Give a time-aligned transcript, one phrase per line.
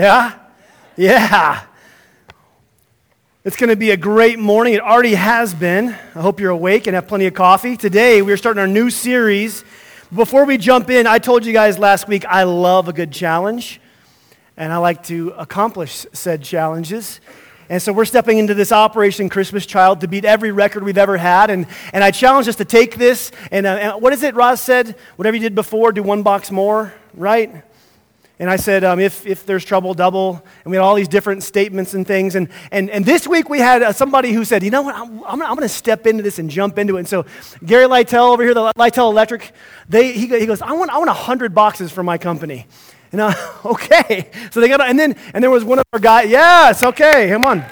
[0.00, 0.38] Yeah?
[0.96, 1.62] Yeah.
[3.44, 4.72] It's going to be a great morning.
[4.72, 5.90] It already has been.
[5.90, 7.76] I hope you're awake and have plenty of coffee.
[7.76, 9.62] Today, we're starting our new series.
[10.10, 13.78] Before we jump in, I told you guys last week I love a good challenge,
[14.56, 17.20] and I like to accomplish said challenges.
[17.68, 21.18] And so we're stepping into this Operation Christmas Child to beat every record we've ever
[21.18, 21.50] had.
[21.50, 23.32] And, and I challenge us to take this.
[23.50, 24.96] And, uh, and what is it Ross said?
[25.16, 27.64] Whatever you did before, do one box more, right?
[28.40, 30.42] And I said, um, if, if there's trouble, double.
[30.64, 32.34] And we had all these different statements and things.
[32.34, 35.22] And, and, and this week we had uh, somebody who said, you know what, I'm,
[35.26, 37.00] I'm, going to step into this and jump into it.
[37.00, 37.26] And so
[37.66, 39.52] Gary Lytle over here, the Lytle Electric,
[39.90, 42.66] they, he, he goes, I want, I want 100 boxes for my company.
[43.12, 43.34] And I,
[43.66, 44.30] okay.
[44.50, 47.44] So they got, and then, and there was one of our guys, yes, okay, come
[47.44, 47.62] on.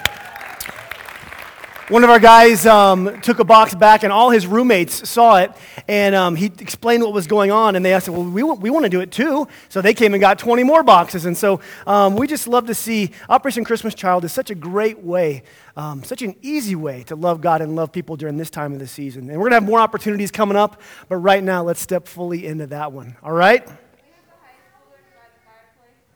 [1.89, 5.51] One of our guys um, took a box back, and all his roommates saw it,
[5.87, 7.75] and um, he explained what was going on.
[7.75, 9.47] And they asked, Well, we, we want to do it too.
[9.69, 11.25] So they came and got 20 more boxes.
[11.25, 14.99] And so um, we just love to see Operation Christmas Child is such a great
[14.99, 15.41] way,
[15.75, 18.77] um, such an easy way to love God and love people during this time of
[18.77, 19.27] the season.
[19.27, 22.45] And we're going to have more opportunities coming up, but right now, let's step fully
[22.45, 23.17] into that one.
[23.23, 23.67] All right?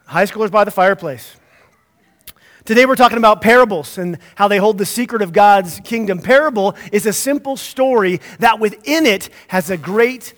[0.05, 1.35] High schoolers by the fireplace.
[2.65, 6.19] Today we're talking about parables and how they hold the secret of God's kingdom.
[6.19, 10.33] Parable is a simple story that within it has a great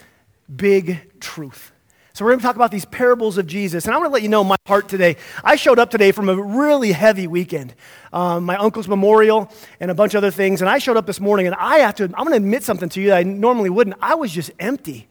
[0.54, 1.72] big truth.
[2.14, 3.86] So we're going to talk about these parables of Jesus.
[3.86, 5.18] And I want to let you know my heart today.
[5.44, 7.76] I showed up today from a really heavy weekend.
[8.12, 10.62] Um, my uncle's memorial and a bunch of other things.
[10.62, 12.90] And I showed up this morning and I have to, I'm going to admit something
[12.90, 13.98] to you that I normally wouldn't.
[14.02, 15.08] I was just empty.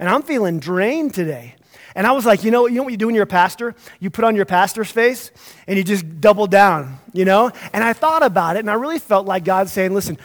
[0.00, 1.54] And I'm feeling drained today.
[1.94, 3.74] And I was like, you know, you know what you do when you're a pastor?
[3.98, 5.30] You put on your pastor's face
[5.66, 7.50] and you just double down, you know?
[7.72, 10.18] And I thought about it and I really felt like God saying, listen,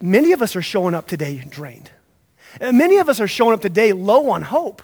[0.00, 1.90] many of us are showing up today drained.
[2.60, 4.82] And many of us are showing up today low on hope.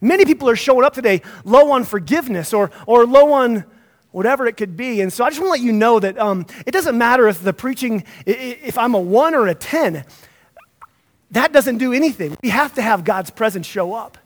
[0.00, 3.64] Many people are showing up today low on forgiveness or, or low on
[4.10, 5.00] whatever it could be.
[5.00, 7.42] And so I just want to let you know that um, it doesn't matter if
[7.42, 10.04] the preaching, if I'm a one or a 10,
[11.32, 12.36] that doesn't do anything.
[12.42, 14.16] We have to have God's presence show up.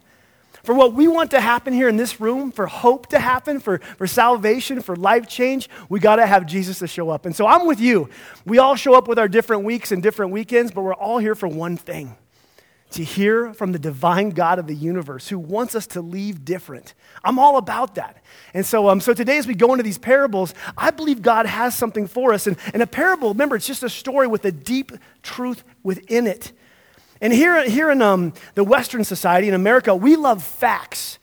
[0.63, 3.79] For what we want to happen here in this room, for hope to happen, for,
[3.97, 7.27] for salvation, for life change, we got to have Jesus to show up.
[7.27, 8.09] And so I'm with you.
[8.45, 11.35] We all show up with our different weeks and different weekends, but we're all here
[11.35, 12.17] for one thing
[12.91, 16.95] to hear from the divine God of the universe who wants us to leave different.
[17.23, 18.23] I'm all about that.
[18.53, 21.75] And so, um, so today, as we go into these parables, I believe God has
[21.77, 22.47] something for us.
[22.47, 24.93] And, and a parable, remember, it's just a story with a deep
[25.23, 26.53] truth within it.
[27.21, 31.19] And here, here in um, the Western society, in America, we love facts.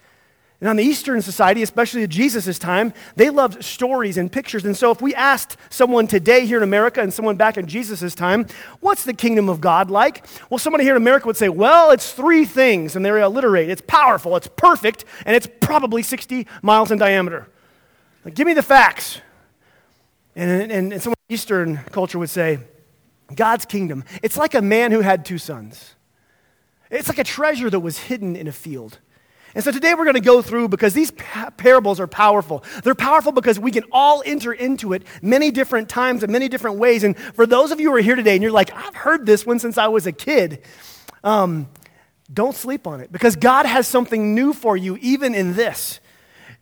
[0.59, 4.65] And on the Eastern society, especially at Jesus' time, they loved stories and pictures.
[4.65, 8.15] And so if we asked someone today here in America and someone back in Jesus'
[8.15, 8.47] time,
[8.79, 10.25] what's the kingdom of God like?
[10.49, 13.69] Well, somebody here in America would say, well, it's three things, and they're alliterate.
[13.69, 17.47] It's powerful, it's perfect, and it's probably 60 miles in diameter.
[18.25, 19.21] Like, give me the facts.
[20.35, 22.59] And, and, and someone in Eastern culture would say,
[23.35, 25.95] God's kingdom, it's like a man who had two sons.
[26.89, 28.99] It's like a treasure that was hidden in a field.
[29.55, 32.63] And so today we're going to go through because these pa- parables are powerful.
[32.83, 36.77] They're powerful because we can all enter into it many different times and many different
[36.77, 37.03] ways.
[37.03, 39.45] And for those of you who are here today and you're like, I've heard this
[39.45, 40.63] one since I was a kid,
[41.23, 41.69] um,
[42.31, 45.99] don't sleep on it because God has something new for you even in this.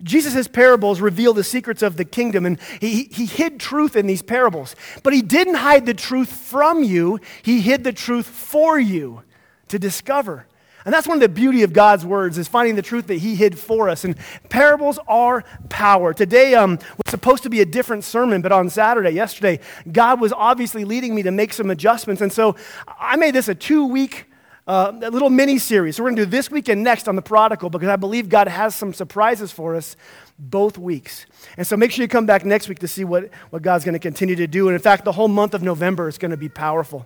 [0.03, 4.21] Jesus' parables reveal the secrets of the kingdom, and he, he hid truth in these
[4.21, 4.75] parables.
[5.03, 9.23] But he didn't hide the truth from you, he hid the truth for you
[9.69, 10.47] to discover.
[10.85, 13.35] And that's one of the beauty of God's words is finding the truth that he
[13.35, 14.03] hid for us.
[14.03, 14.15] And
[14.49, 16.13] parables are power.
[16.13, 19.59] Today um, was supposed to be a different sermon, but on Saturday, yesterday,
[19.91, 22.21] God was obviously leading me to make some adjustments.
[22.21, 22.55] And so
[22.99, 24.25] I made this a two week
[24.67, 25.95] uh, a little mini series.
[25.95, 28.29] So we're going to do this week and next on the prodigal because I believe
[28.29, 29.95] God has some surprises for us
[30.39, 31.25] both weeks.
[31.57, 33.93] And so make sure you come back next week to see what, what God's going
[33.93, 34.67] to continue to do.
[34.67, 37.05] And in fact, the whole month of November is going to be powerful.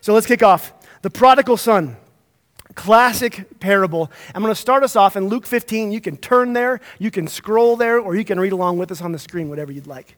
[0.00, 0.72] So let's kick off.
[1.02, 1.96] The prodigal son.
[2.74, 4.10] Classic parable.
[4.34, 5.90] I'm going to start us off in Luke 15.
[5.90, 9.02] You can turn there, you can scroll there, or you can read along with us
[9.02, 10.16] on the screen, whatever you'd like.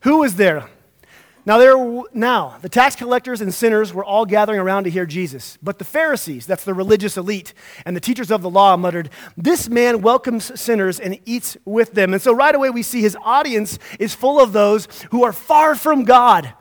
[0.00, 0.68] Who was there?
[1.48, 5.56] Now, there, now, the tax collectors and sinners were all gathering around to hear Jesus.
[5.62, 7.54] But the Pharisees, that's the religious elite,
[7.86, 12.12] and the teachers of the law muttered, This man welcomes sinners and eats with them.
[12.12, 15.74] And so right away we see his audience is full of those who are far
[15.74, 16.52] from God.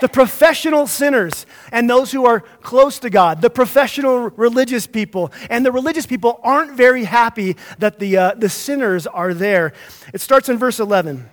[0.00, 5.30] The professional sinners and those who are close to God, the professional religious people.
[5.50, 9.72] And the religious people aren't very happy that the, uh, the sinners are there.
[10.12, 11.30] It starts in verse 11.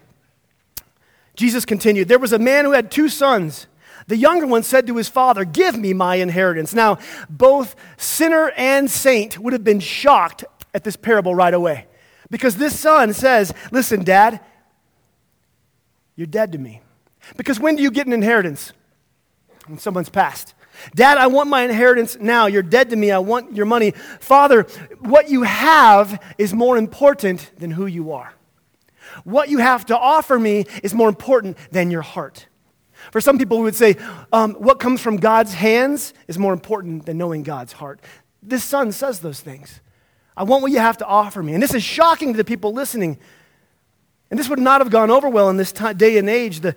[1.40, 3.68] Jesus continued, There was a man who had two sons.
[4.08, 6.74] The younger one said to his father, Give me my inheritance.
[6.74, 6.98] Now,
[7.30, 10.44] both sinner and saint would have been shocked
[10.74, 11.88] at this parable right away.
[12.30, 14.42] Because this son says, Listen, dad,
[16.18, 16.82] you're dead to me.
[17.38, 18.74] Because when do you get an inheritance?
[19.66, 20.54] When someone's passed.
[20.94, 22.48] Dad, I want my inheritance now.
[22.48, 23.12] You're dead to me.
[23.12, 23.92] I want your money.
[24.20, 24.64] Father,
[25.00, 28.34] what you have is more important than who you are.
[29.24, 32.48] What you have to offer me is more important than your heart.
[33.12, 33.96] For some people, we would say,
[34.32, 38.02] um, what comes from God's hands is more important than knowing God's heart.
[38.44, 39.82] This son says those things.
[40.36, 41.54] I want what you have to offer me.
[41.54, 43.18] And this is shocking to the people listening.
[44.30, 46.76] And this would not have gone over well in this day and age the,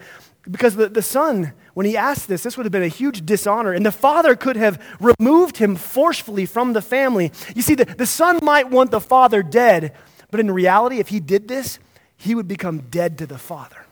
[0.50, 3.72] because the, the son, when he asked this, this would have been a huge dishonor.
[3.72, 7.30] And the father could have removed him forcefully from the family.
[7.54, 9.94] You see, the, the son might want the father dead,
[10.30, 11.78] but in reality, if he did this,
[12.22, 13.84] he would become dead to the father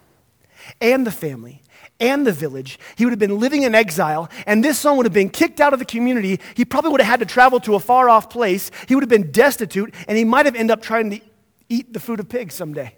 [0.80, 1.62] and the family
[1.98, 2.78] and the village.
[2.94, 5.72] He would have been living in exile, and this son would have been kicked out
[5.72, 6.38] of the community.
[6.54, 8.70] He probably would have had to travel to a far off place.
[8.86, 11.20] He would have been destitute, and he might have ended up trying to
[11.68, 12.94] eat the food of pigs someday.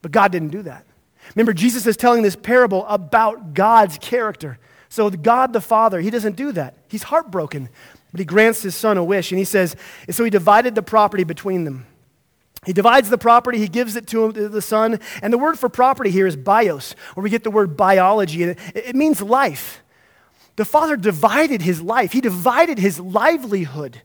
[0.00, 0.86] But God didn't do that.
[1.34, 4.58] Remember, Jesus is telling this parable about God's character.
[4.88, 6.78] So, God the Father, He doesn't do that.
[6.88, 7.68] He's heartbroken,
[8.10, 9.32] but He grants His son a wish.
[9.32, 9.76] And He says,
[10.06, 11.86] and so He divided the property between them.
[12.66, 15.00] He divides the property, he gives it to, the son.
[15.22, 18.42] And the word for property here is bios, where we get the word biology.
[18.42, 19.82] It, it means life.
[20.56, 24.02] The father divided his life, he divided his livelihood.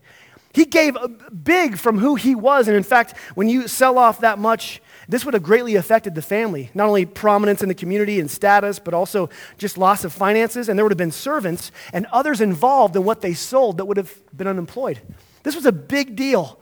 [0.54, 0.96] He gave
[1.44, 2.66] big from who he was.
[2.66, 6.22] And in fact, when you sell off that much, this would have greatly affected the
[6.22, 6.70] family.
[6.72, 10.70] Not only prominence in the community and status, but also just loss of finances.
[10.70, 13.98] And there would have been servants and others involved in what they sold that would
[13.98, 15.02] have been unemployed.
[15.42, 16.58] This was a big deal.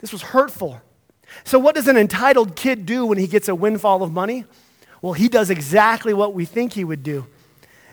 [0.00, 0.80] This was hurtful.
[1.44, 4.44] So, what does an entitled kid do when he gets a windfall of money?
[5.00, 7.26] Well, he does exactly what we think he would do.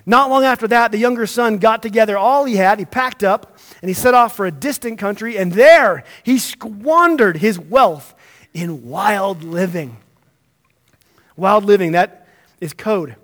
[0.05, 3.57] Not long after that, the younger son got together all he had, he packed up,
[3.81, 8.15] and he set off for a distant country, and there he squandered his wealth
[8.53, 9.97] in wild living.
[11.35, 12.27] Wild living, that
[12.59, 13.15] is code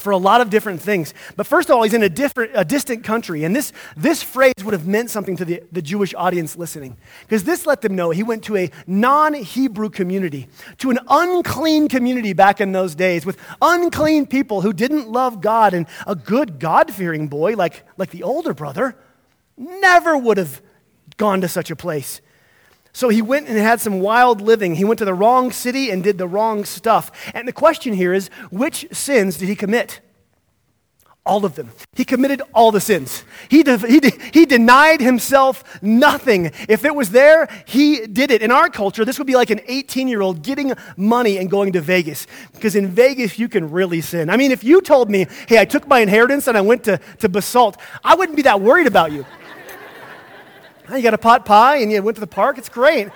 [0.00, 1.14] for a lot of different things.
[1.36, 3.44] But first of all, he's in a, different, a distant country.
[3.44, 6.96] And this, this phrase would have meant something to the, the Jewish audience listening.
[7.22, 10.48] Because this let them know he went to a non Hebrew community,
[10.78, 15.74] to an unclean community back in those days, with unclean people who didn't love God.
[15.74, 18.96] And a good God fearing boy, like, like the older brother,
[19.56, 20.62] never would have
[21.16, 22.20] gone to such a place.
[22.92, 24.74] So he went and had some wild living.
[24.74, 27.12] He went to the wrong city and did the wrong stuff.
[27.34, 30.00] And the question here is which sins did he commit?
[31.26, 31.70] All of them.
[31.94, 33.24] He committed all the sins.
[33.48, 36.46] He, de- he, de- he denied himself nothing.
[36.68, 38.42] If it was there, he did it.
[38.42, 41.74] In our culture, this would be like an 18 year old getting money and going
[41.74, 42.26] to Vegas.
[42.54, 44.30] Because in Vegas, you can really sin.
[44.30, 46.98] I mean, if you told me, hey, I took my inheritance and I went to,
[47.18, 49.26] to Basalt, I wouldn't be that worried about you.
[50.94, 53.08] You got a pot pie and you went to the park, it's great.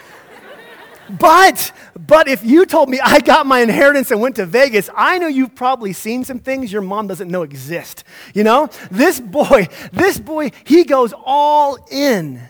[1.10, 5.18] But, but if you told me I got my inheritance and went to Vegas, I
[5.18, 8.04] know you've probably seen some things your mom doesn't know exist.
[8.32, 8.70] You know?
[8.90, 12.40] This boy, this boy, he goes all in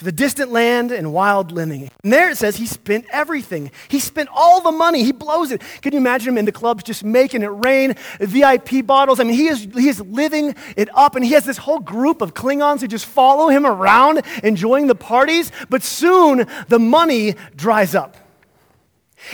[0.00, 1.90] to the distant land and wild living.
[2.02, 3.70] And there it says he spent everything.
[3.88, 5.04] He spent all the money.
[5.04, 5.60] He blows it.
[5.82, 9.20] Can you imagine him in the clubs just making it rain, VIP bottles?
[9.20, 12.22] I mean, he is, he is living it up, and he has this whole group
[12.22, 15.52] of Klingons who just follow him around, enjoying the parties.
[15.68, 18.16] But soon the money dries up.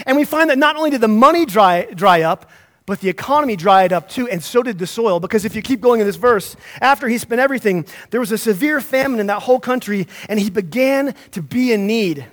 [0.04, 2.50] And we find that not only did the money dry, dry up,
[2.86, 5.18] but the economy dried up too, and so did the soil.
[5.18, 8.38] Because if you keep going in this verse, after he spent everything, there was a
[8.38, 12.26] severe famine in that whole country, and he began to be in need.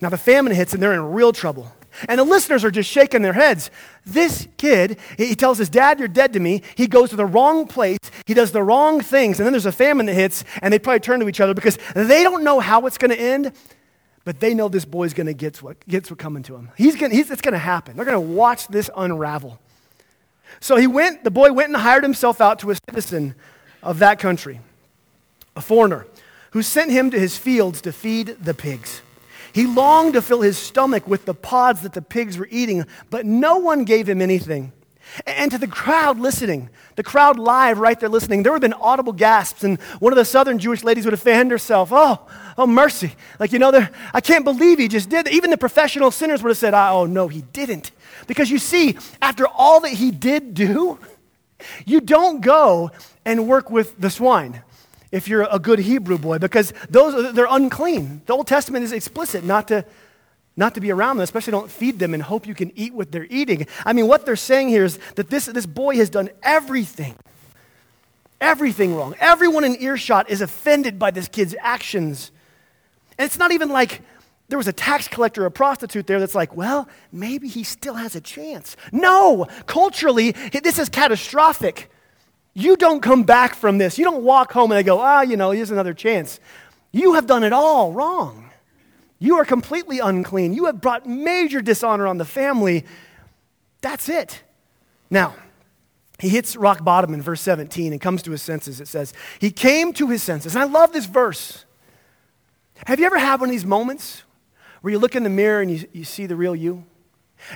[0.00, 1.72] Now, the famine hits, and they're in real trouble.
[2.08, 3.68] And the listeners are just shaking their heads.
[4.06, 6.62] This kid, he tells his dad, You're dead to me.
[6.76, 7.98] He goes to the wrong place.
[8.26, 9.38] He does the wrong things.
[9.38, 11.78] And then there's a famine that hits, and they probably turn to each other because
[11.94, 13.52] they don't know how it's going to end
[14.24, 16.70] but they know this boy's going to get what gets what coming to him.
[16.76, 17.96] He's gonna, he's, it's going to happen.
[17.96, 19.58] They're going to watch this unravel.
[20.60, 21.24] So he went.
[21.24, 23.34] The boy went and hired himself out to a citizen
[23.82, 24.60] of that country,
[25.56, 26.06] a foreigner,
[26.50, 29.02] who sent him to his fields to feed the pigs.
[29.52, 33.26] He longed to fill his stomach with the pods that the pigs were eating, but
[33.26, 34.72] no one gave him anything.
[35.26, 38.80] And to the crowd listening, the crowd live right there listening, there would have been
[38.80, 42.26] audible gasps, and one of the southern Jewish ladies would have fanned herself, Oh,
[42.56, 43.12] oh, mercy.
[43.38, 45.28] Like, you know, I can't believe he just did.
[45.28, 47.90] Even the professional sinners would have said, Oh, no, he didn't.
[48.26, 50.98] Because you see, after all that he did do,
[51.84, 52.90] you don't go
[53.24, 54.62] and work with the swine
[55.12, 58.22] if you're a good Hebrew boy, because those, they're unclean.
[58.26, 59.84] The Old Testament is explicit not to
[60.60, 63.10] not to be around them, especially don't feed them and hope you can eat what
[63.10, 63.66] they're eating.
[63.84, 67.16] I mean, what they're saying here is that this, this boy has done everything,
[68.40, 69.16] everything wrong.
[69.18, 72.30] Everyone in earshot is offended by this kid's actions.
[73.18, 74.02] And it's not even like
[74.48, 77.94] there was a tax collector, or a prostitute there that's like, well, maybe he still
[77.94, 78.76] has a chance.
[78.92, 81.90] No, culturally, this is catastrophic.
[82.52, 83.96] You don't come back from this.
[83.96, 86.38] You don't walk home and they go, ah, you know, here's another chance.
[86.92, 88.49] You have done it all wrong.
[89.20, 90.54] You are completely unclean.
[90.54, 92.84] You have brought major dishonor on the family.
[93.82, 94.42] That's it.
[95.10, 95.34] Now,
[96.18, 98.80] he hits rock bottom in verse 17 and comes to his senses.
[98.80, 100.54] It says, He came to his senses.
[100.54, 101.66] And I love this verse.
[102.86, 104.22] Have you ever had one of these moments
[104.80, 106.84] where you look in the mirror and you, you see the real you?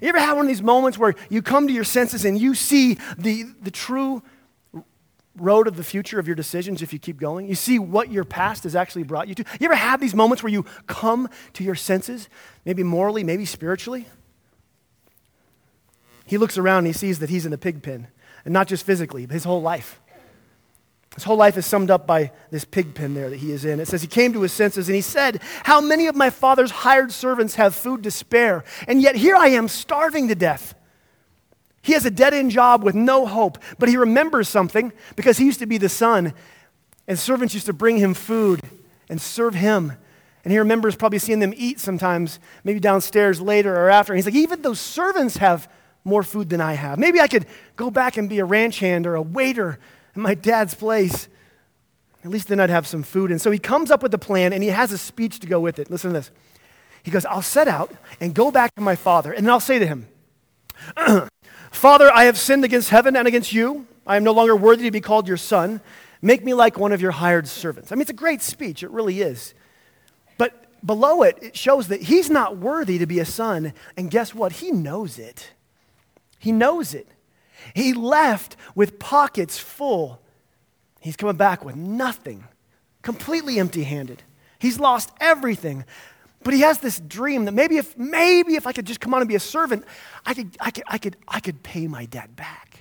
[0.03, 2.55] You ever had one of these moments where you come to your senses and you
[2.55, 4.23] see the, the true
[5.37, 7.49] road of the future of your decisions if you keep going?
[7.49, 9.45] You see what your past has actually brought you to?
[9.61, 12.29] You ever have these moments where you come to your senses,
[12.65, 14.07] maybe morally, maybe spiritually?
[16.27, 18.09] He looks around and he sees that he's in a pig pen,
[18.45, 20.01] and not just physically, but his whole life.
[21.15, 23.79] His whole life is summed up by this pig pen there that he is in.
[23.79, 26.73] It says, He came to his senses and he said, How many of my father's
[26.73, 28.65] hired servants have food to spare?
[28.89, 30.75] And yet here I am starving to death.
[31.85, 35.45] He has a dead end job with no hope, but he remembers something because he
[35.45, 36.33] used to be the son,
[37.07, 38.63] and servants used to bring him food
[39.11, 39.93] and serve him.
[40.45, 44.15] And he remembers probably seeing them eat sometimes, maybe downstairs later or after.
[44.15, 45.71] And he's like, Even those servants have
[46.05, 46.99] more food than I have.
[46.99, 47.45] Maybe I could
[47.77, 49.79] go back and be a ranch hand or a waiter
[50.17, 51.29] in my dad's place.
[52.25, 53.31] At least then I'd have some food.
[53.31, 55.61] And so he comes up with a plan and he has a speech to go
[55.61, 55.91] with it.
[55.91, 56.31] Listen to this.
[57.03, 59.79] He goes, I'll set out and go back to my father, and then I'll say
[59.79, 60.09] to him,
[61.75, 63.87] Father, I have sinned against heaven and against you.
[64.07, 65.81] I am no longer worthy to be called your son.
[66.23, 67.91] Make me like one of your hired servants.
[67.91, 69.55] I mean, it's a great speech, it really is.
[70.39, 73.75] But below it, it shows that he's not worthy to be a son.
[73.97, 74.53] And guess what?
[74.53, 75.53] He knows it.
[76.39, 77.09] He knows it.
[77.75, 80.21] He left with pockets full.
[81.01, 82.45] He's coming back with nothing,
[83.03, 84.23] completely empty handed.
[84.59, 85.85] He's lost everything.
[86.45, 89.21] But he has this dream that maybe if, maybe if I could just come on
[89.23, 89.85] and be a servant,
[90.25, 92.81] I could, I could, I could, I could pay my dad back.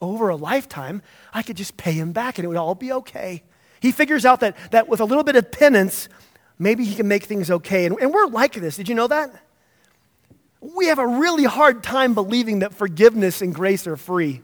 [0.00, 1.02] Over a lifetime,
[1.32, 3.44] I could just pay him back and it would all be okay.
[3.80, 6.08] He figures out that, that with a little bit of penance,
[6.58, 7.86] maybe he can make things okay.
[7.86, 8.76] And, and we're like this.
[8.76, 9.32] Did you know that?
[10.62, 14.40] we have a really hard time believing that forgiveness and grace are free.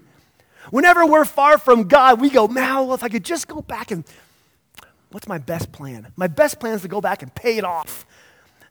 [0.71, 3.91] Whenever we're far from God, we go, man, well, if I could just go back
[3.93, 4.05] and,
[5.11, 6.13] what's my best plan?
[6.17, 8.05] My best plan is to go back and pay it off.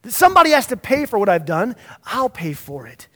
[0.06, 1.76] Somebody has to pay for what I've done.
[2.06, 3.08] I'll pay for it.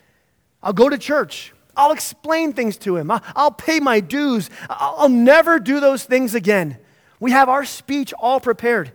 [0.64, 1.54] I'll go to church.
[1.76, 3.12] I'll explain things to him.
[3.12, 4.50] I'll pay my dues.
[4.70, 6.78] I'll never do those things again.
[7.20, 8.92] We have our speech all prepared.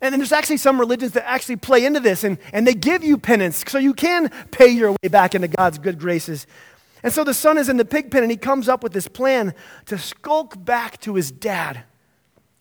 [0.00, 3.04] And then there's actually some religions that actually play into this and, and they give
[3.04, 6.46] you penance so you can pay your way back into God's good graces.
[7.04, 9.06] And so the son is in the pig pen and he comes up with this
[9.06, 9.54] plan
[9.86, 11.84] to skulk back to his dad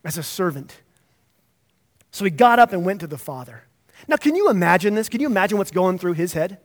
[0.04, 0.82] as a servant.
[2.12, 3.64] So he got up and went to the father.
[4.12, 5.08] Now, can you imagine this?
[5.08, 6.58] Can you imagine what's going through his head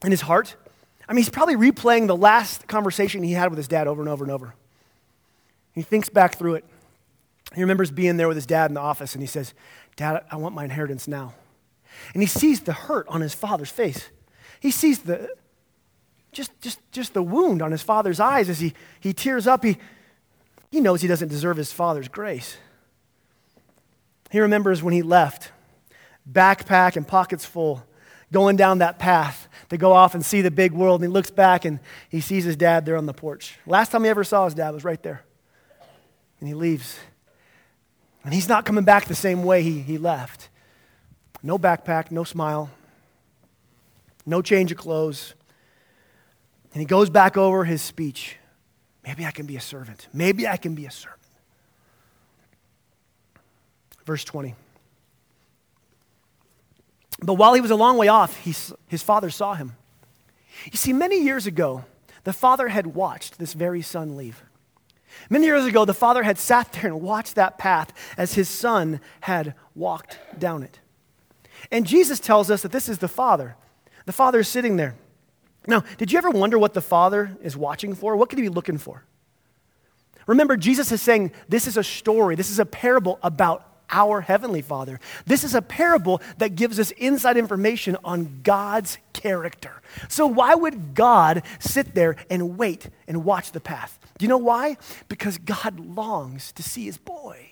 [0.00, 0.56] and his heart?
[1.06, 4.08] I mean, he's probably replaying the last conversation he had with his dad over and
[4.08, 4.54] over and over.
[5.74, 6.64] He thinks back through it.
[7.54, 9.52] He remembers being there with his dad in the office, and he says,
[9.94, 11.34] Dad, I want my inheritance now.
[12.14, 14.08] And he sees the hurt on his father's face.
[14.58, 15.34] He sees the
[16.32, 19.62] just, just, just the wound on his father's eyes as he, he tears up.
[19.62, 19.76] He,
[20.70, 22.56] he knows he doesn't deserve his father's grace.
[24.32, 25.52] He remembers when he left,
[26.30, 27.84] backpack and pockets full,
[28.32, 31.02] going down that path to go off and see the big world.
[31.02, 33.58] And he looks back and he sees his dad there on the porch.
[33.66, 35.22] Last time he ever saw his dad was right there.
[36.40, 36.98] And he leaves.
[38.24, 40.48] And he's not coming back the same way he, he left.
[41.42, 42.70] No backpack, no smile,
[44.24, 45.34] no change of clothes.
[46.72, 48.38] And he goes back over his speech.
[49.04, 50.08] Maybe I can be a servant.
[50.10, 51.21] Maybe I can be a servant.
[54.04, 54.54] Verse 20.
[57.22, 58.54] But while he was a long way off, he,
[58.88, 59.76] his father saw him.
[60.70, 61.84] You see, many years ago,
[62.24, 64.42] the father had watched this very son leave.
[65.28, 69.00] Many years ago, the father had sat there and watched that path as his son
[69.22, 70.80] had walked down it.
[71.70, 73.56] And Jesus tells us that this is the father.
[74.06, 74.94] The father is sitting there.
[75.66, 78.16] Now, did you ever wonder what the father is watching for?
[78.16, 79.04] What could he be looking for?
[80.26, 84.62] Remember, Jesus is saying this is a story, this is a parable about our Heavenly
[84.62, 84.98] Father.
[85.26, 89.82] This is a parable that gives us inside information on God's character.
[90.08, 93.98] So, why would God sit there and wait and watch the path?
[94.18, 94.78] Do you know why?
[95.08, 97.50] Because God longs to see his boy.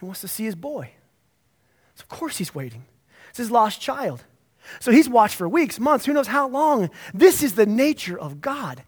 [0.00, 0.90] He wants to see his boy.
[1.94, 2.86] So, of course, he's waiting.
[3.28, 4.24] It's his lost child.
[4.80, 6.90] So, he's watched for weeks, months, who knows how long.
[7.12, 8.82] This is the nature of God.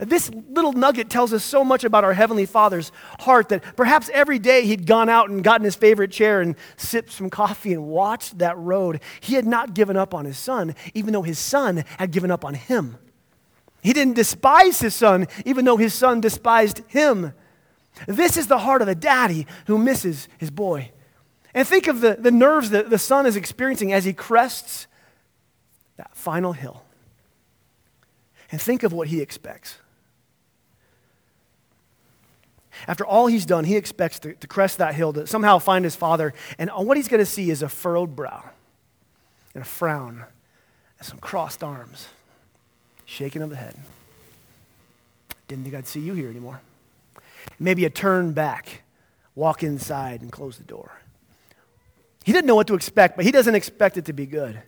[0.00, 4.38] This little nugget tells us so much about our Heavenly Father's heart that perhaps every
[4.38, 8.38] day he'd gone out and gotten his favorite chair and sipped some coffee and watched
[8.38, 9.00] that road.
[9.20, 12.44] He had not given up on his son, even though his son had given up
[12.44, 12.98] on him.
[13.82, 17.34] He didn't despise his son, even though his son despised him.
[18.06, 20.90] This is the heart of a daddy who misses his boy.
[21.52, 24.86] And think of the, the nerves that the son is experiencing as he crests
[25.96, 26.82] that final hill.
[28.50, 29.78] And think of what he expects.
[32.86, 35.96] After all he's done, he expects to, to crest that hill, to somehow find his
[35.96, 36.34] father.
[36.58, 38.44] And uh, what he's going to see is a furrowed brow
[39.54, 40.24] and a frown
[40.98, 42.08] and some crossed arms,
[43.04, 43.76] shaking of the head.
[45.48, 46.60] Didn't think I'd see you here anymore.
[47.58, 48.82] Maybe a turn back,
[49.34, 50.92] walk inside, and close the door.
[52.24, 54.60] He didn't know what to expect, but he doesn't expect it to be good.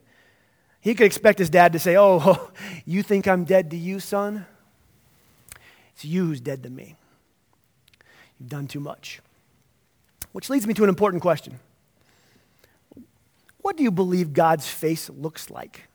[0.81, 2.51] He could expect his dad to say, Oh,
[2.85, 4.47] you think I'm dead to you, son?
[5.95, 6.95] It's you who's dead to me.
[8.39, 9.21] You've done too much.
[10.33, 11.59] Which leads me to an important question
[13.59, 15.89] What do you believe God's face looks like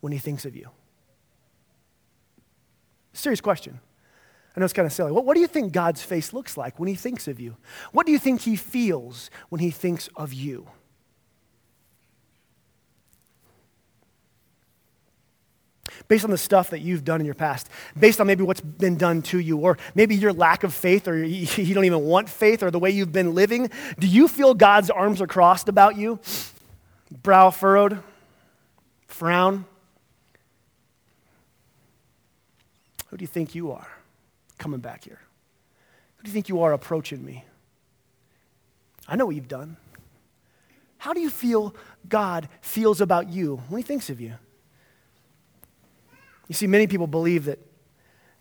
[0.00, 0.68] when he thinks of you?
[3.12, 3.80] Serious question.
[4.54, 5.12] I know it's kind of silly.
[5.12, 7.56] What, what do you think God's face looks like when he thinks of you?
[7.92, 10.68] What do you think he feels when he thinks of you?
[16.08, 18.96] Based on the stuff that you've done in your past, based on maybe what's been
[18.96, 22.62] done to you, or maybe your lack of faith, or you don't even want faith,
[22.62, 26.18] or the way you've been living, do you feel God's arms are crossed about you?
[27.22, 28.02] Brow furrowed?
[29.06, 29.64] Frown?
[33.08, 33.88] Who do you think you are
[34.58, 35.20] coming back here?
[36.16, 37.44] Who do you think you are approaching me?
[39.08, 39.76] I know what you've done.
[40.98, 41.74] How do you feel
[42.08, 44.34] God feels about you when he thinks of you?
[46.50, 47.60] You see, many people believe that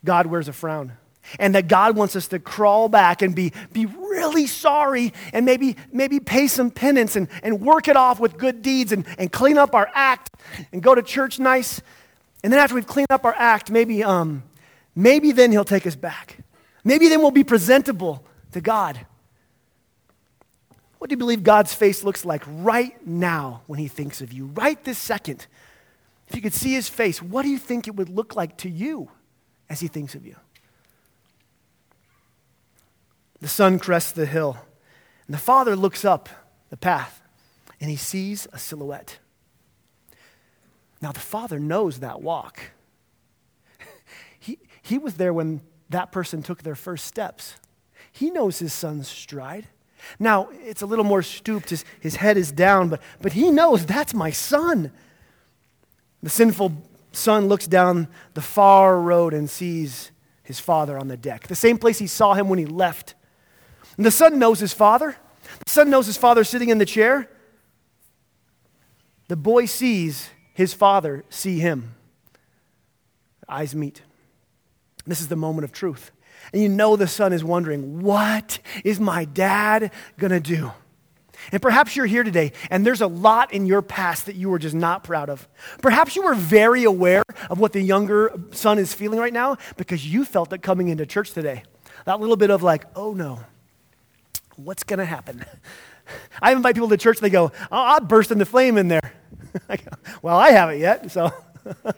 [0.04, 0.94] God wears a frown
[1.38, 5.76] and that God wants us to crawl back and be, be really sorry and maybe,
[5.92, 9.60] maybe pay some penance and, and work it off with good deeds and, and clean
[9.60, 10.34] up our act
[10.72, 11.84] and go to church nice.
[12.44, 14.42] And then after we've cleaned up our act, maybe, um,
[14.96, 16.40] maybe then he'll take us back.
[16.84, 19.06] Maybe then we'll be presentable to God.
[20.98, 24.48] What do you believe God's face looks like right now when he thinks of you?
[24.48, 25.46] Right this second.
[26.30, 28.70] If you could see his face, what do you think it would look like to
[28.70, 29.10] you
[29.68, 30.36] as he thinks of you?
[33.42, 34.58] The son crests the hill,
[35.26, 36.30] and the father looks up
[36.70, 37.22] the path,
[37.82, 39.18] and he sees a silhouette.
[41.02, 42.60] Now, the father knows that walk.
[44.40, 47.56] he, he was there when that person took their first steps.
[48.12, 49.68] He knows his son's stride.
[50.20, 53.86] Now, it's a little more stooped, his, his head is down, but, but he knows
[53.86, 54.92] that's my son.
[56.22, 56.74] The sinful
[57.12, 60.12] son looks down the far road and sees
[60.44, 63.16] his father on the deck, the same place he saw him when he left.
[63.98, 65.16] And the son knows his father.
[65.66, 67.30] The son knows his father sitting in the chair.
[69.28, 71.96] The boy sees his father see him.
[73.48, 74.02] Eyes meet.
[75.06, 76.12] This is the moment of truth.
[76.52, 80.72] And you know the son is wondering, what is my dad going to do?
[81.52, 84.60] And perhaps you're here today and there's a lot in your past that you were
[84.60, 85.48] just not proud of.
[85.82, 90.06] Perhaps you were very aware of what the younger son is feeling right now because
[90.06, 91.64] you felt it coming into church today.
[92.06, 93.40] That little bit of like, oh no,
[94.56, 95.46] what's going to happen?
[96.42, 99.14] I invite people to church, they go, oh, I'll burst into flame in there.
[99.70, 101.32] I go, well, I haven't yet, so.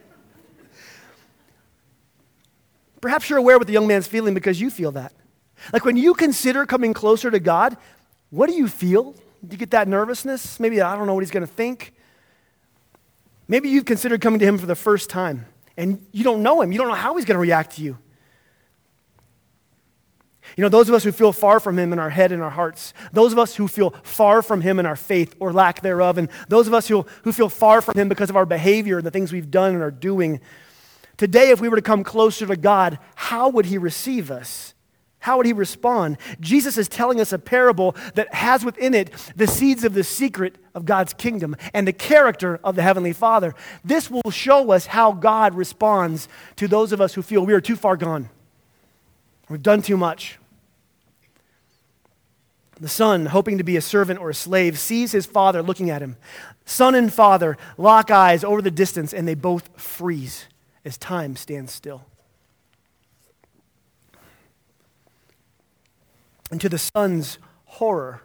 [3.02, 5.14] Perhaps you're aware what the young man's feeling because you feel that.
[5.74, 7.78] Like when you consider coming closer to God,
[8.30, 9.16] what do you feel?
[9.46, 10.60] Do you get that nervousness?
[10.60, 11.94] Maybe I don't know what he's going to think.
[13.48, 15.46] Maybe you've considered coming to him for the first time
[15.78, 16.72] and you don't know him.
[16.72, 17.98] You don't know how he's going to react to you.
[20.58, 22.50] You know, those of us who feel far from him in our head and our
[22.50, 26.18] hearts, those of us who feel far from him in our faith or lack thereof,
[26.18, 29.06] and those of us who, who feel far from him because of our behavior and
[29.06, 30.42] the things we've done and are doing,
[31.16, 34.74] today, if we were to come closer to God, how would he receive us?
[35.22, 36.18] How would he respond?
[36.40, 40.58] Jesus is telling us a parable that has within it the seeds of the secret
[40.74, 43.54] of God's kingdom and the character of the Heavenly Father.
[43.86, 47.62] This will show us how God responds to those of us who feel we are
[47.62, 48.30] too far gone.
[49.48, 50.40] We've done too much.
[52.80, 56.02] The son, hoping to be a servant or a slave, sees his father looking at
[56.02, 56.18] him.
[56.66, 60.48] Son and father lock eyes over the distance and they both freeze
[60.84, 62.06] as time stands still.
[66.52, 68.22] And to the son's horror,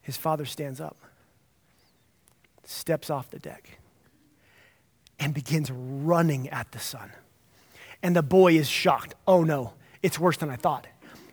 [0.00, 0.96] his father stands up,
[2.64, 3.78] steps off the deck,
[5.18, 7.12] and begins running at the son.
[8.02, 9.14] And the boy is shocked.
[9.28, 10.86] Oh no, it's worse than I thought.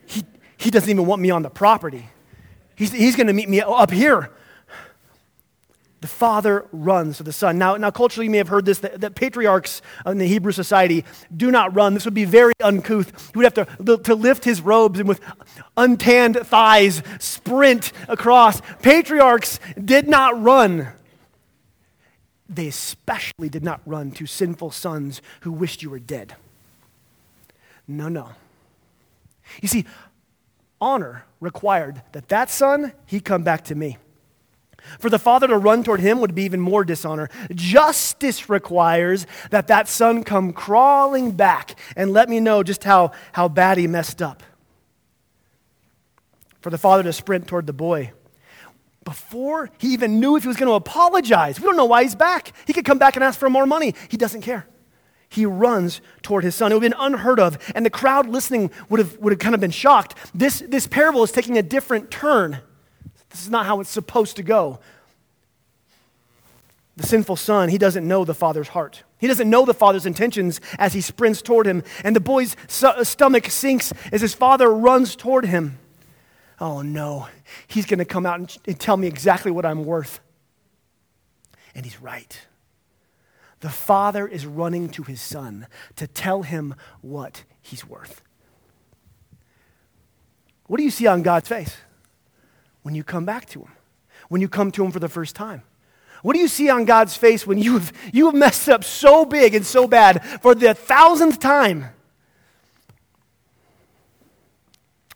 [0.06, 0.24] He,
[0.58, 2.10] he doesn't even want me on the property.
[2.76, 4.30] He's, he's going to meet me up here.
[6.02, 7.58] The father runs to the son.
[7.58, 11.04] Now, now culturally, you may have heard this that, that, patriarchs in the Hebrew society
[11.36, 11.94] do not run.
[11.94, 13.32] This would be very uncouth.
[13.34, 15.20] He would have to, to lift his robes and with
[15.76, 18.62] untanned thighs sprint across.
[18.82, 20.88] Patriarchs did not run.
[22.48, 26.36] They especially did not run to sinful sons who wished you were dead.
[27.88, 28.30] No, no.
[29.62, 29.86] You see,
[30.80, 33.98] honor required that that son, he come back to me.
[35.00, 37.30] For the father to run toward him would be even more dishonor.
[37.54, 43.48] Justice requires that that son come crawling back and let me know just how, how
[43.48, 44.44] bad he messed up.
[46.62, 48.12] For the father to sprint toward the boy
[49.06, 51.60] before he even knew if he was going to apologize.
[51.60, 52.54] We don't know why he's back.
[52.68, 53.96] He could come back and ask for more money.
[54.08, 54.68] He doesn't care.
[55.30, 56.72] He runs toward his son.
[56.72, 59.56] It would have been unheard of, and the crowd listening would have, would have kind
[59.56, 60.16] of been shocked.
[60.34, 62.60] This, this parable is taking a different turn.
[63.30, 64.80] This is not how it's supposed to go.
[66.98, 69.04] The sinful son, he doesn't know the father's heart.
[69.20, 71.84] He doesn't know the father's intentions as he sprints toward him.
[72.04, 75.80] And the boy's uh, stomach sinks as his father runs toward him.
[76.60, 77.28] Oh no,
[77.68, 80.20] he's going to come out and, and tell me exactly what I'm worth.
[81.74, 82.38] And he's right.
[83.62, 88.22] The father is running to his son to tell him what he's worth.
[90.68, 91.78] What do you see on God's face?
[92.84, 93.72] When you come back to Him,
[94.30, 95.64] when you come to Him for the first time?
[96.22, 99.26] What do you see on God's face when you have, you have messed up so
[99.26, 101.86] big and so bad for the thousandth time?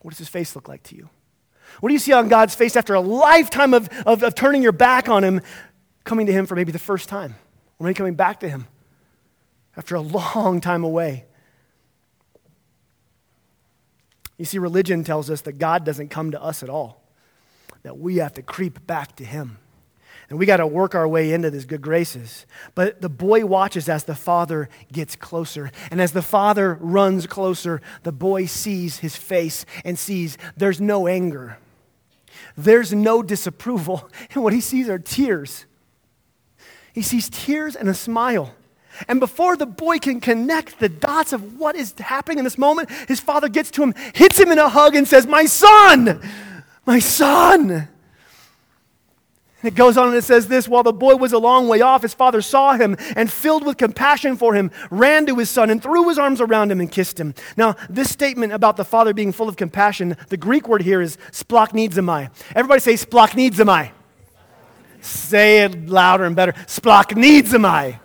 [0.01, 1.09] What does His face look like to you?
[1.79, 4.71] What do you see on God's face after a lifetime of, of, of turning your
[4.71, 5.41] back on Him,
[6.03, 7.35] coming to Him for maybe the first time?
[7.79, 8.67] Or maybe coming back to Him
[9.75, 11.25] after a long time away?
[14.37, 17.02] You see, religion tells us that God doesn't come to us at all
[17.83, 19.57] that we have to creep back to Him.
[20.29, 22.45] And we got to work our way into His good graces.
[22.75, 25.69] But the boy watches as the father gets closer.
[25.91, 31.07] And as the father runs closer, the boy sees his face and sees there's no
[31.07, 31.57] anger,
[32.57, 34.09] there's no disapproval.
[34.33, 35.65] And what he sees are tears.
[36.93, 38.55] He sees tears and a smile.
[39.07, 42.91] And before the boy can connect the dots of what is happening in this moment,
[43.07, 46.21] his father gets to him, hits him in a hug, and says, My son!
[46.85, 47.89] My son!
[49.63, 52.01] It goes on and it says this While the boy was a long way off,
[52.01, 55.81] his father saw him and, filled with compassion for him, ran to his son and
[55.81, 57.33] threw his arms around him and kissed him.
[57.55, 61.17] Now, this statement about the father being full of compassion, the Greek word here is
[61.31, 62.29] splachnidzomai.
[62.55, 63.91] Everybody say splachnidzomai.
[65.01, 66.53] Say it louder and better.
[66.53, 67.99] Splachnidzomai.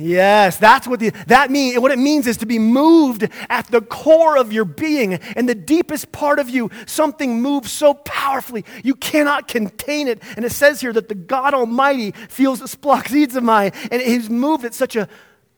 [0.00, 1.78] Yes, that's what the, that means.
[1.78, 5.54] What it means is to be moved at the core of your being and the
[5.54, 6.70] deepest part of you.
[6.86, 10.22] Something moves so powerfully you cannot contain it.
[10.36, 14.96] And it says here that the God Almighty feels splachnidzomai, and he's moved at such
[14.96, 15.06] a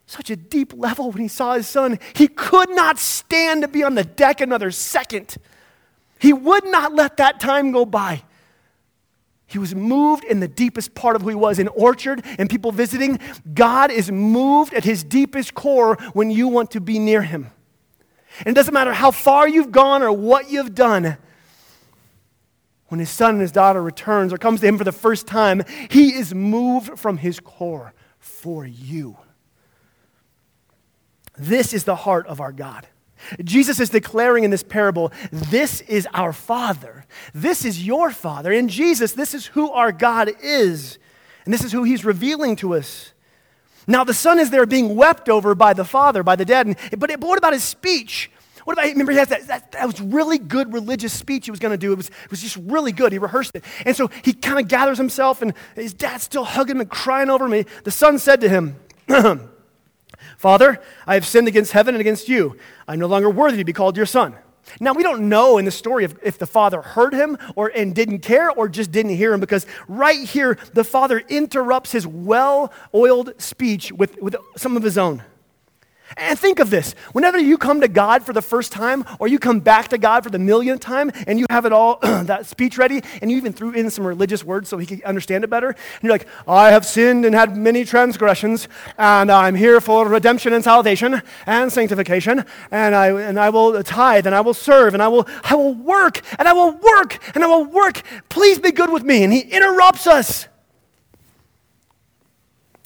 [0.06, 1.98] such a deep level when he saw his son.
[2.14, 5.36] He could not stand to be on the deck another second.
[6.18, 8.24] He would not let that time go by.
[9.52, 11.58] He was moved in the deepest part of who he was.
[11.58, 13.18] In Orchard and people visiting,
[13.52, 17.50] God is moved at his deepest core when you want to be near him.
[18.38, 21.18] And it doesn't matter how far you've gone or what you've done.
[22.88, 25.64] When his son and his daughter returns or comes to him for the first time,
[25.90, 29.18] he is moved from his core for you.
[31.36, 32.86] This is the heart of our God.
[33.42, 37.06] Jesus is declaring in this parable, this is our Father.
[37.34, 38.52] This is your Father.
[38.52, 40.98] In Jesus, this is who our God is.
[41.44, 43.12] And this is who He's revealing to us.
[43.86, 46.66] Now, the Son is there being wept over by the Father, by the dead.
[46.66, 48.30] And, but, but what about His speech?
[48.64, 51.58] What about, remember, he has that, that, that was really good religious speech he was
[51.58, 51.92] going to do.
[51.92, 53.10] It was, it was just really good.
[53.12, 53.64] He rehearsed it.
[53.84, 57.28] And so he kind of gathers himself, and his dad's still hugging him and crying
[57.28, 57.66] over him.
[57.82, 58.76] The son said to him,
[60.36, 62.56] Father, I have sinned against heaven and against you.
[62.88, 64.36] I'm no longer worthy to be called your son.
[64.80, 67.94] Now, we don't know in the story if, if the father heard him or, and
[67.94, 72.72] didn't care or just didn't hear him because right here, the father interrupts his well
[72.94, 75.22] oiled speech with, with some of his own.
[76.16, 79.38] And think of this whenever you come to God for the first time, or you
[79.38, 82.78] come back to God for the millionth time, and you have it all, that speech
[82.78, 85.68] ready, and you even threw in some religious words so he could understand it better,
[85.68, 90.52] and you're like, I have sinned and had many transgressions, and I'm here for redemption
[90.52, 95.02] and salvation and sanctification, and I, and I will tithe, and I will serve, and
[95.02, 98.02] I will, I will work, and I will work, and I will work.
[98.28, 99.24] Please be good with me.
[99.24, 100.48] And he interrupts us.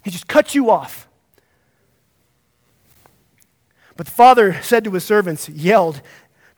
[0.04, 1.08] He just cuts you off.
[3.96, 6.02] But the father said to his servants, yelled,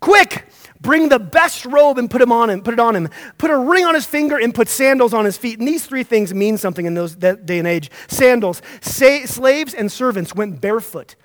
[0.00, 0.46] Quick,
[0.80, 3.08] bring the best robe and put him on him, put it on him.
[3.36, 5.58] Put a ring on his finger and put sandals on his feet.
[5.58, 7.90] And these three things mean something in those that day and age.
[8.06, 8.62] Sandals.
[8.80, 11.16] Sa- slaves and servants went barefoot,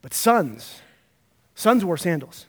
[0.00, 0.80] but sons,
[1.54, 2.46] sons wore sandals.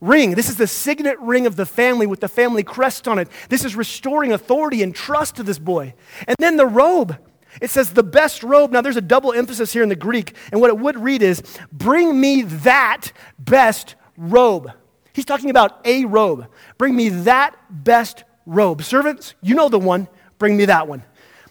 [0.00, 0.34] Ring.
[0.34, 3.28] This is the signet ring of the family with the family crest on it.
[3.50, 5.94] This is restoring authority and trust to this boy.
[6.26, 7.18] And then the robe.
[7.60, 8.70] It says the best robe.
[8.70, 11.42] Now, there's a double emphasis here in the Greek, and what it would read is,
[11.72, 14.70] Bring me that best robe.
[15.12, 16.46] He's talking about a robe.
[16.78, 18.82] Bring me that best robe.
[18.82, 20.08] Servants, you know the one.
[20.38, 21.02] Bring me that one.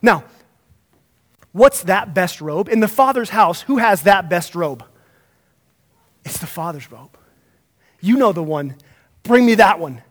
[0.01, 0.23] Now,
[1.51, 2.69] what's that best robe?
[2.69, 4.83] In the Father's house, who has that best robe?
[6.23, 7.17] It's the Father's robe.
[8.01, 8.75] You know the one.
[9.23, 10.01] Bring me that one.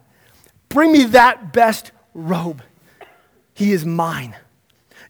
[0.68, 2.62] Bring me that best robe.
[3.55, 4.37] He is mine.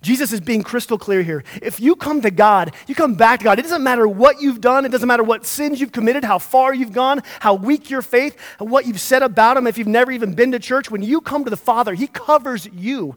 [0.00, 1.42] Jesus is being crystal clear here.
[1.60, 3.58] If you come to God, you come back to God.
[3.58, 6.72] It doesn't matter what you've done, it doesn't matter what sins you've committed, how far
[6.72, 10.34] you've gone, how weak your faith, what you've said about Him, if you've never even
[10.34, 10.90] been to church.
[10.90, 13.16] When you come to the Father, He covers you.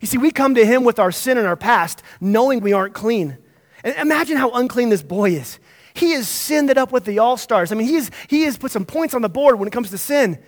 [0.00, 2.94] You see, we come to Him with our sin and our past, knowing we aren't
[2.94, 3.36] clean.
[3.84, 5.58] And imagine how unclean this boy is.
[5.94, 7.70] He has sinned it up with the all stars.
[7.70, 9.90] I mean, he has, he has put some points on the board when it comes
[9.90, 10.38] to sin.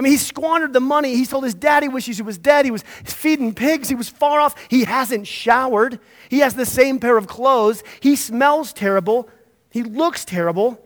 [0.00, 1.14] I mean, he squandered the money.
[1.14, 2.64] He told his dad he wishes he was dead.
[2.64, 3.86] He was feeding pigs.
[3.86, 4.54] He was far off.
[4.70, 6.00] He hasn't showered.
[6.30, 7.84] He has the same pair of clothes.
[8.00, 9.28] He smells terrible.
[9.68, 10.82] He looks terrible.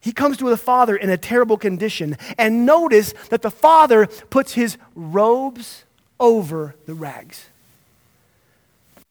[0.00, 2.16] He comes to the father in a terrible condition.
[2.36, 5.84] And notice that the father puts his robes
[6.18, 7.46] over the rags.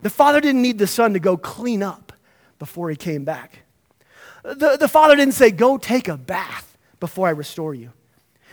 [0.01, 2.11] The father didn't need the son to go clean up
[2.59, 3.59] before he came back.
[4.43, 7.93] The, the father didn't say, Go take a bath before I restore you.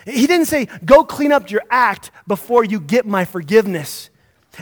[0.05, 4.11] He didn't say, go clean up your act before you get my forgiveness.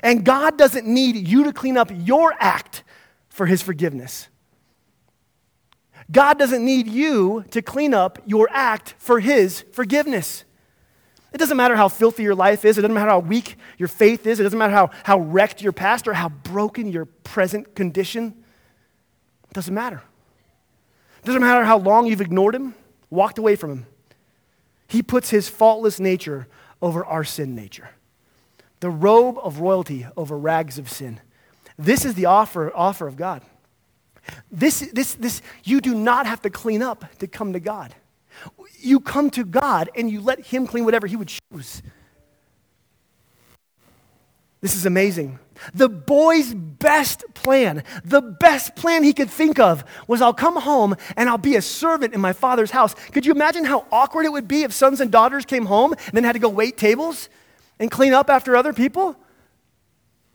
[0.03, 2.85] And God doesn't need you to clean up your act
[3.29, 4.29] for his forgiveness.
[6.11, 10.45] God doesn't need you to clean up your act for his forgiveness.
[11.33, 12.77] It doesn't matter how filthy your life is.
[12.77, 14.39] It doesn't matter how weak your faith is.
[14.39, 18.35] It doesn't matter how, how wrecked your past or how broken your present condition.
[19.51, 20.03] It doesn't matter.
[21.23, 22.75] It doesn't matter how long you've ignored him,
[23.09, 23.87] walked away from him.
[24.93, 26.47] He puts his faultless nature
[26.83, 27.93] over our sin nature,
[28.81, 31.19] the robe of royalty over rags of sin.
[31.79, 33.41] This is the offer, offer of God.
[34.51, 37.95] This, this, this, you do not have to clean up to come to God.
[38.81, 41.83] You come to God and you let Him clean whatever He would choose.
[44.61, 45.39] This is amazing.
[45.75, 50.97] The boy's best plan, the best plan he could think of was I'll come home
[51.17, 52.95] and I'll be a servant in my father's house.
[53.13, 56.13] Could you imagine how awkward it would be if sons and daughters came home and
[56.13, 57.29] then had to go wait tables
[57.79, 59.17] and clean up after other people?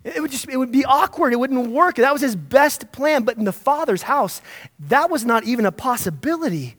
[0.04, 1.34] It would just it would be awkward.
[1.34, 1.96] It wouldn't work.
[1.96, 4.42] That was his best plan, but in the father's house,
[4.80, 6.76] that was not even a possibility.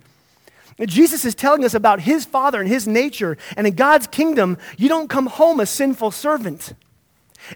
[0.86, 4.88] Jesus is telling us about his father and his nature, and in God's kingdom, you
[4.88, 6.72] don't come home a sinful servant.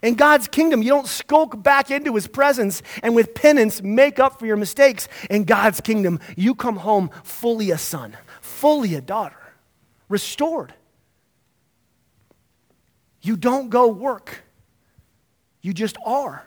[0.03, 4.39] In God's kingdom, you don't skulk back into his presence and with penance make up
[4.39, 5.09] for your mistakes.
[5.29, 9.55] In God's kingdom, you come home fully a son, fully a daughter,
[10.09, 10.73] restored.
[13.21, 14.43] You don't go work,
[15.61, 16.47] you just are.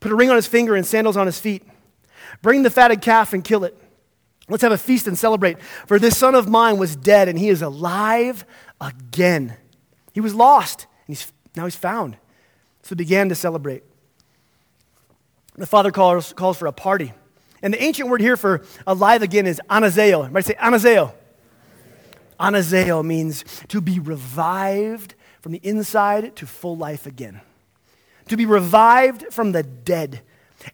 [0.00, 1.62] Put a ring on his finger and sandals on his feet.
[2.42, 3.76] Bring the fatted calf and kill it.
[4.48, 5.60] Let's have a feast and celebrate.
[5.86, 8.44] For this son of mine was dead and he is alive
[8.80, 9.56] again.
[10.12, 12.16] He was lost and he's, now he's found.
[12.82, 13.82] So they began to celebrate.
[15.56, 17.12] The father calls, calls for a party.
[17.62, 20.20] And the ancient word here for alive again is anazeo.
[20.20, 21.14] Everybody say anazeo.
[22.38, 27.40] Anazeo means to be revived from the inside to full life again.
[28.28, 30.20] To be revived from the dead.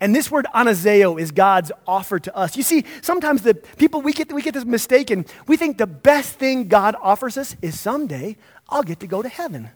[0.01, 2.57] And this word anazeo is God's offer to us.
[2.57, 5.27] You see, sometimes the people we get we get this mistaken.
[5.47, 8.37] We think the best thing God offers us is someday
[8.69, 9.71] I'll get to go to heaven.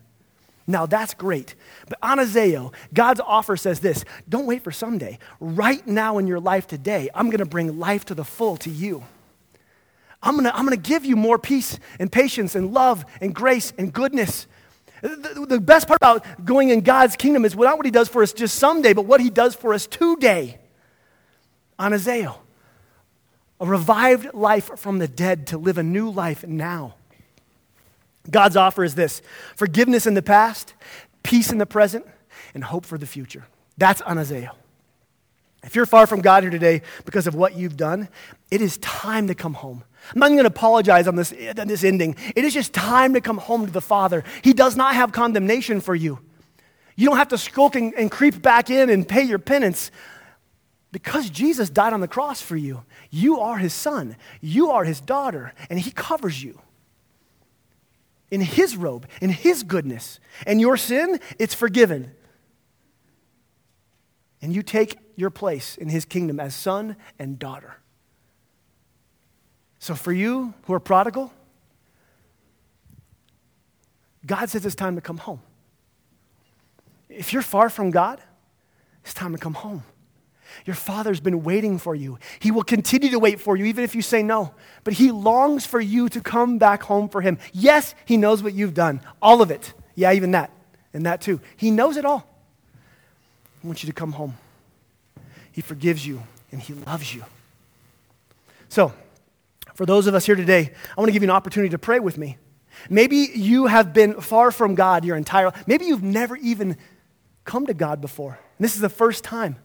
[0.67, 1.55] Now that's great.
[1.89, 5.19] But anazeo, God's offer says this don't wait for someday.
[5.41, 8.71] Right now in your life today, I'm going to bring life to the full to
[8.71, 9.05] you.
[10.23, 13.73] I'm going to I'm to give you more peace and patience and love and grace
[13.77, 14.47] and goodness.
[15.03, 18.23] The, the best part about going in God's kingdom is not what He does for
[18.23, 20.59] us just someday, but what He does for us today.
[21.79, 22.37] Anazeo,
[23.61, 26.95] a revived life from the dead to live a new life now.
[28.31, 29.23] God's offer is this
[29.57, 30.75] forgiveness in the past,
[31.23, 32.07] peace in the present,
[32.55, 33.47] and hope for the future.
[33.77, 34.51] That's anazeo.
[35.63, 38.09] If you're far from God here today because of what you've done,
[38.51, 39.83] it is time to come home.
[40.13, 42.17] I'm not even going to apologize on this, on this ending.
[42.37, 44.25] It is just time to come home to the Father.
[44.43, 46.19] He does not have condemnation for you.
[46.97, 49.91] You don't have to skulk and, and creep back in and pay your penance.
[50.95, 55.01] because Jesus died on the cross for you, you are his son, you are his
[55.01, 56.61] daughter, and he covers you
[58.35, 60.19] in his robe, in his goodness.
[60.45, 62.11] And your sin, it's forgiven.
[64.43, 67.77] And you take your place in his kingdom as son and daughter.
[69.79, 71.33] So for you who are prodigal,
[74.27, 75.41] God says it's time to come home.
[77.09, 78.21] If you're far from God,
[79.05, 79.85] it's time to come home.
[80.65, 82.19] Your Father's been waiting for you.
[82.39, 84.55] He will continue to wait for you, even if you say no.
[84.83, 87.39] But He longs for you to come back home for Him.
[87.53, 89.73] Yes, He knows what you've done, all of it.
[89.95, 90.51] Yeah, even that,
[90.93, 91.41] and that too.
[91.57, 92.29] He knows it all.
[93.61, 94.37] He wants you to come home.
[95.53, 97.25] He forgives you, and He loves you.
[98.69, 98.93] So,
[99.75, 102.01] for those of us here today, I want to give you an opportunity to pray
[102.01, 102.39] with me.
[102.91, 105.65] Maybe you have been far from God your entire life.
[105.67, 106.77] Maybe you've never even
[107.45, 108.39] come to God before.
[108.59, 109.57] And this is the first time.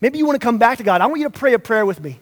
[0.00, 1.00] Maybe you want to come back to God.
[1.00, 2.20] I want you to pray a prayer with me.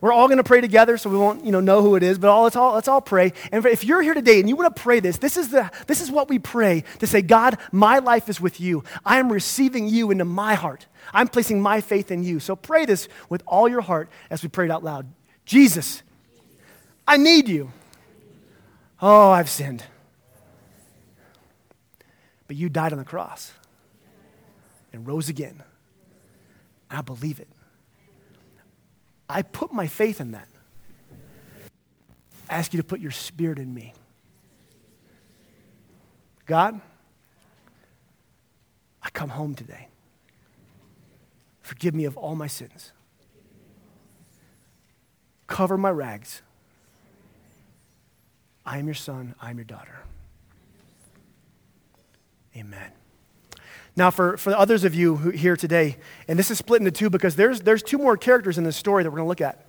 [0.00, 2.18] We're all going to pray together, so we won't you know, know who it is,
[2.18, 3.32] but all, let's, all, let's all pray.
[3.50, 6.00] And if you're here today and you want to pray this, this is, the, this
[6.00, 8.84] is what we pray to say, God, my life is with you.
[9.04, 10.86] I am receiving you into my heart.
[11.12, 12.38] I'm placing my faith in you.
[12.38, 15.12] So pray this with all your heart as we pray it out loud.
[15.44, 16.02] Jesus,
[17.06, 17.72] I need you.
[19.02, 19.82] Oh, I've sinned.
[22.46, 23.52] But you died on the cross
[24.92, 25.62] and rose again.
[26.90, 27.48] I believe it.
[29.28, 30.48] I put my faith in that.
[32.48, 33.92] I ask you to put your spirit in me.
[36.46, 36.80] God,
[39.02, 39.88] I come home today.
[41.60, 42.92] Forgive me of all my sins.
[45.46, 46.40] Cover my rags.
[48.64, 50.00] I am your son, I am your daughter.
[52.56, 52.92] Amen.
[53.98, 55.96] Now, for, for others of you who, here today,
[56.28, 59.02] and this is split into two because there's, there's two more characters in this story
[59.02, 59.66] that we're going to look at.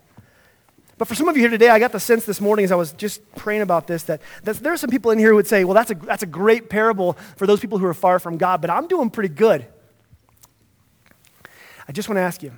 [0.99, 2.75] But for some of you here today, I got the sense this morning as I
[2.75, 5.47] was just praying about this that, that there are some people in here who would
[5.47, 8.37] say, well, that's a, that's a great parable for those people who are far from
[8.37, 9.65] God, but I'm doing pretty good.
[11.87, 12.51] I just want to ask you,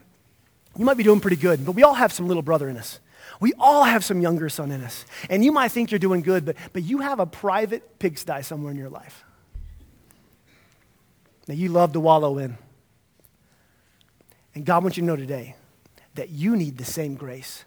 [0.78, 3.00] you might be doing pretty good, but we all have some little brother in us.
[3.40, 5.06] We all have some younger son in us.
[5.30, 8.74] And you might think you're doing good, but, but you have a private pigsty somewhere
[8.74, 9.24] in your life
[11.46, 12.58] that you love to wallow in.
[14.54, 15.56] And God wants you to know today
[16.16, 17.66] that you need the same grace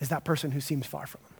[0.00, 1.34] as that person who seems far from Him.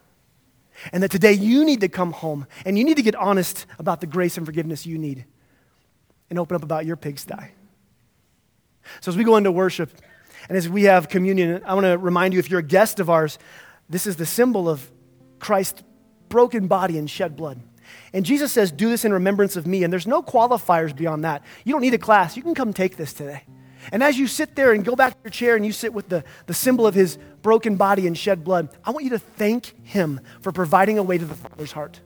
[0.92, 4.00] And that today you need to come home and you need to get honest about
[4.00, 5.24] the grace and forgiveness you need
[6.30, 7.50] and open up about your pigsty.
[9.00, 9.92] So as we go into worship
[10.48, 13.10] and as we have communion, I want to remind you if you're a guest of
[13.10, 13.38] ours,
[13.88, 14.90] this is the symbol of
[15.38, 15.82] Christ's
[16.28, 17.60] broken body and shed blood.
[18.12, 19.84] And Jesus says, Do this in remembrance of me.
[19.84, 21.44] And there's no qualifiers beyond that.
[21.64, 22.36] You don't need a class.
[22.36, 23.44] You can come take this today.
[23.92, 26.08] And as you sit there and go back to your chair and you sit with
[26.08, 29.74] the, the symbol of his broken body and shed blood, I want you to thank
[29.86, 32.00] him for providing a way to the Father's heart.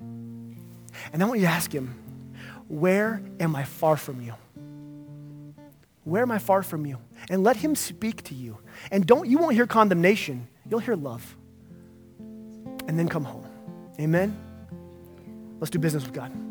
[0.00, 1.94] And I want you to ask him,
[2.68, 4.34] Where am I far from you?
[6.04, 6.98] Where am I far from you?
[7.28, 8.58] And let him speak to you.
[8.90, 11.36] And don't you won't hear condemnation, you'll hear love.
[12.18, 13.46] And then come home.
[14.00, 14.47] Amen.
[15.60, 16.47] Let's do business with God.